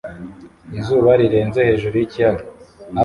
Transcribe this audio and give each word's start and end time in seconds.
Izuba 0.79 1.11
rirenze 1.21 1.59
hejuru 1.69 1.93
y'ikiyaga 1.97 2.43